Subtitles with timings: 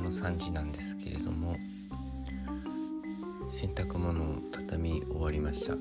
[0.00, 1.56] 3時なんですけれども
[3.48, 5.76] 洗濯物を畳み終わりました、え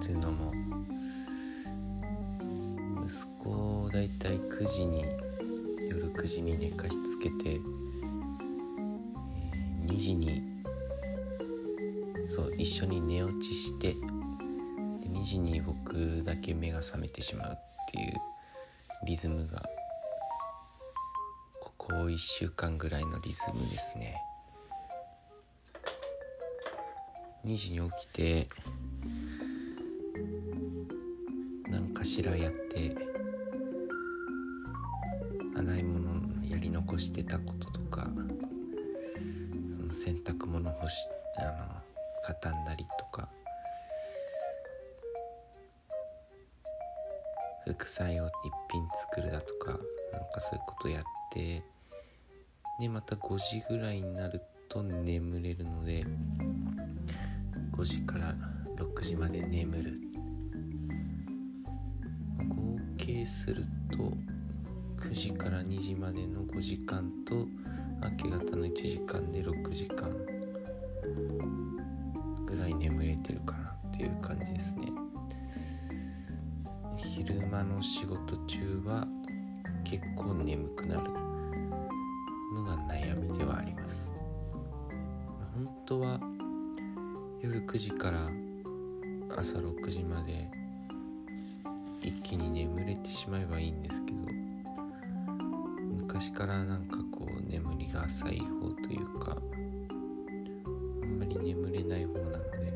[0.00, 0.52] ー、というのも
[3.06, 5.04] 息子をだいたい9時に
[5.88, 10.42] 夜9時に寝かしつけて、えー、2時に
[12.28, 17.56] そう一緒に寝落ちして2時に僕だけ目が覚めてしまうっ
[17.92, 18.14] ていう
[19.06, 19.62] リズムが
[21.86, 24.20] ここ1週間ぐらいのリズムですね。
[27.44, 28.48] 2時に起きて
[31.70, 32.92] 何かしらやって
[35.56, 38.08] 洗い物やり残してたこととか
[39.78, 40.96] その洗濯物干し
[41.38, 41.80] あの
[42.24, 43.28] 畳んだりとか
[47.64, 48.32] 副菜を一
[48.72, 49.78] 品作るだとか
[50.12, 51.62] なんかそういうことやって
[52.78, 56.04] でまた5時ぐらいになると眠れるので
[57.72, 58.34] 5時から
[58.76, 59.98] 6時まで眠る
[62.48, 64.12] 合計すると
[65.08, 67.46] 9時から2時までの5時間と
[68.02, 70.10] 明け方の1時間で6時間
[72.44, 74.92] ぐらい眠れてるかなっていう感じですね。
[76.96, 79.06] 昼間の仕事中は
[79.84, 81.25] 結構眠くなる
[82.56, 84.12] のが悩みではあります。
[85.54, 86.20] 本当は
[87.40, 88.28] 夜9時から
[89.36, 90.48] 朝6時まで
[92.02, 94.18] 一気に眠れてしまえばいいんですけど
[95.96, 99.36] 昔からなんかこう眠りが浅い方というか
[101.02, 102.72] あんまり眠れない方なので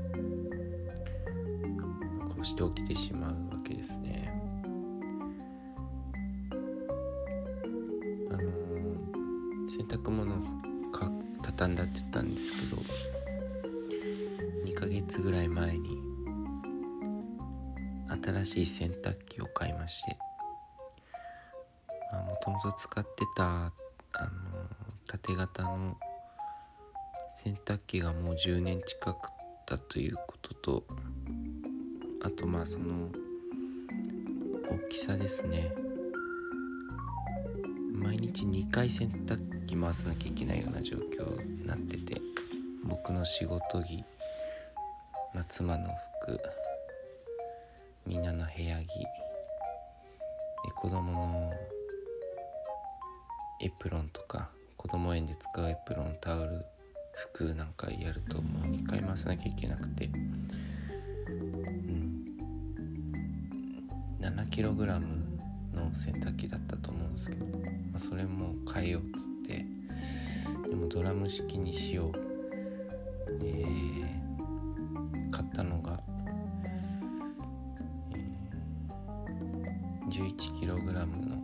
[2.28, 4.39] こうして起きてしまうわけですね。
[9.90, 10.36] 濯物
[10.92, 11.10] か
[11.42, 12.82] 畳んだって言ったんですけど
[14.64, 15.98] 2ヶ月ぐらい前に
[18.22, 20.16] 新しい洗濯機を買いまして
[22.12, 23.72] もともと使ってたあ
[24.22, 24.30] の
[25.08, 25.96] 縦型の
[27.34, 29.18] 洗濯機がもう10年近く
[29.66, 30.84] だということと
[32.22, 33.08] あとまあその
[34.70, 35.89] 大きさですね。
[38.10, 42.20] 毎日2回洗濯機回さなきゃいけないような状況になってて
[42.82, 44.04] 僕の仕事着、
[45.32, 45.88] まあ、妻の
[46.20, 46.40] 服
[48.04, 49.06] みんなの部屋着で
[50.74, 51.52] 子供の
[53.60, 56.64] エプロンとか子供園で使うエプロンタオル
[57.12, 60.10] 服なんかやるともう2回回さなきゃいけなくてう
[61.30, 62.24] ん。
[64.20, 65.30] 7キログラム
[65.72, 66.99] の洗濯機だったと思う、
[68.10, 69.64] それも変えようっつって。
[70.68, 72.30] でもドラム式にしよう。
[73.38, 73.64] で
[75.30, 76.00] 買ったのが、
[78.10, 81.40] えー、11kg の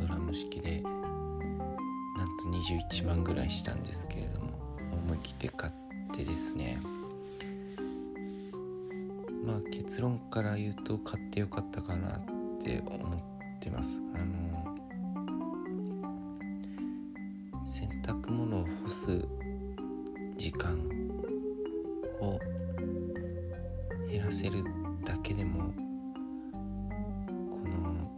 [0.00, 4.50] ドラム式でなんと21万ぐらいしたんですけれども
[4.92, 5.72] 思い切って買っ
[6.14, 6.78] てですね。
[9.44, 12.20] まあ結論から言うと買ってよかったかなっ
[12.62, 14.00] て思ってます。
[14.14, 14.53] あの
[17.66, 19.26] 洗濯物を干す
[20.36, 20.78] 時間
[22.20, 22.38] を
[24.10, 24.62] 減らせる
[25.02, 25.72] だけでも
[27.50, 28.10] この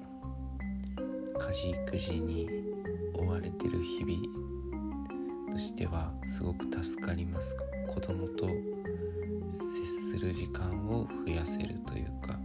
[1.41, 2.49] 家事育児に
[3.15, 7.57] 追われてる日々としてはすごく助かります
[7.87, 8.49] 子供と
[9.49, 12.37] 接する時間を増やせるというか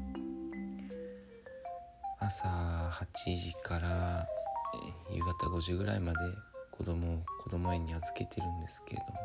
[2.20, 4.28] 朝8時から
[5.10, 6.20] 夕方5時ぐらいまで
[6.82, 9.20] 子供を子供園に預けてるんですけれども、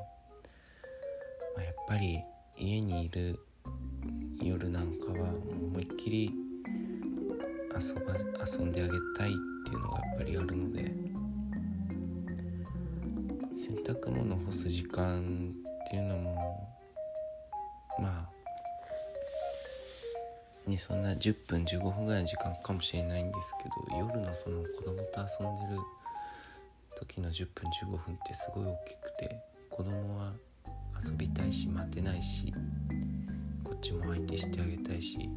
[1.56, 2.20] まあ、やっぱり
[2.54, 3.40] 家にいる
[4.42, 5.30] 夜なんかは
[5.70, 6.32] 思いっきり
[7.74, 8.12] 遊ば
[8.44, 9.34] 遊んであげたいっ
[9.64, 10.92] ていうのがやっぱりあるので
[13.54, 15.54] 洗濯物干す時間
[15.86, 16.68] っていうのも
[17.98, 18.28] ま
[20.66, 25.80] あねそんな10分15分ぐらいの時間かもしれないんですけど夜のその子供と遊んでる
[26.96, 29.38] 時の10分15分ってすごい大きくて
[29.70, 30.32] 子供は
[31.04, 32.52] 遊びたいし待てないし
[33.62, 35.28] こっちも相手してあげたいし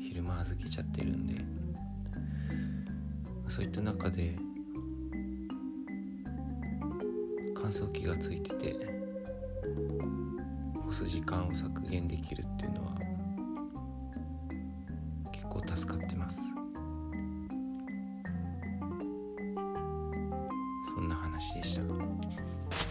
[0.00, 1.44] 昼間預けちゃってるんで
[3.48, 4.34] そういった中で
[7.54, 8.76] 乾燥機がついてて
[10.86, 12.94] 干す時間を削減できるっていうのは
[15.32, 16.55] 結構助かってます。
[20.94, 22.85] そんな話でした。